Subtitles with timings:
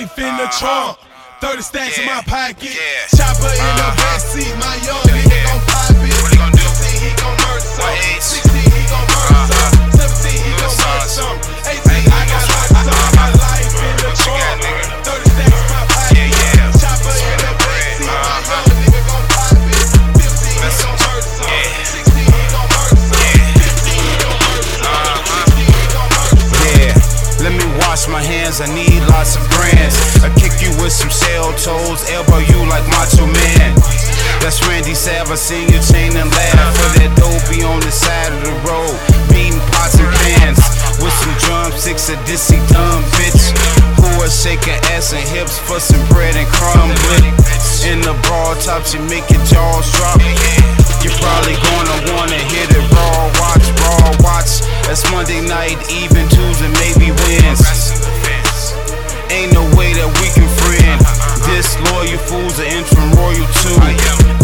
[0.00, 0.98] life in the trunk.
[1.40, 2.68] 30 stacks in my pocket.
[2.68, 3.16] Yeah.
[3.16, 3.96] Chopper in the Uh-huh.
[3.96, 4.52] backseat.
[4.60, 6.12] My young nigga gon' pop it.
[6.20, 6.64] What he gon' do?
[6.64, 7.96] 15, he gon' murder some.
[8.20, 9.72] 16, he gon' murder Uh-huh.
[9.72, 9.92] some.
[9.96, 11.36] 17, he gon' murder some.
[11.64, 13.08] 18, I got of some.
[13.16, 14.84] My life in the What you got, trunk.
[15.06, 16.16] 30 stacks in my pocket.
[16.16, 16.72] Yeah, yeah.
[16.76, 17.96] Chopper in the bread.
[17.96, 18.04] backseat.
[18.04, 18.52] My Uh-huh.
[18.52, 19.86] young nigga gon' pop it.
[20.20, 21.48] 15, he gon' murder some.
[21.48, 21.88] yeah.
[21.88, 23.16] 16, he gon' murder some.
[23.16, 24.92] 15, he gon' murder some.
[24.92, 25.48] Uh-huh.
[25.48, 26.64] 16, he gon' murder some.
[26.84, 28.85] Yeah, let me wash my hands, I need
[30.86, 33.74] with some shell toes, elbow you like Macho Man.
[34.38, 36.78] That's Randy Sav, I seen you chain and laugh.
[36.78, 38.94] For that dopey on the side of the road,
[39.26, 40.62] beating pots and pans.
[41.02, 43.50] With some drumsticks, a dissy dumb bitch.
[43.98, 46.94] Who will shake her ass and hips for some bread and crumb
[47.82, 50.22] In the broad top, she make your jaws drop.
[51.02, 54.62] You're probably gonna wanna hit it raw, watch, raw, watch.
[54.86, 58.06] That's Monday night, even Tuesday, maybe Wednesday.
[59.34, 59.66] Ain't no
[62.06, 63.74] Disloyal fools are entering royal too.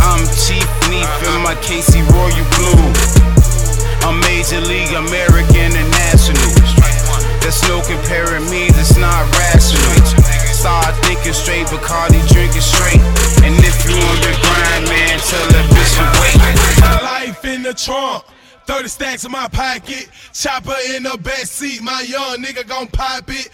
[0.02, 1.38] I'm Chief Keef uh-huh.
[1.38, 2.90] in my Casey Royal Blue.
[4.02, 6.42] I'm Major League American and National.
[7.38, 9.94] There's no comparing me, that's not rational.
[10.50, 13.02] Start thinking straight, Bacardi drinking straight.
[13.46, 16.82] And if you on your grind, man, tell that bitch to wait.
[16.82, 18.24] My life in the trunk.
[18.66, 20.08] 30 stacks in my pocket.
[20.32, 21.82] Chopper in the back seat.
[21.82, 23.50] My young nigga gon' pop it.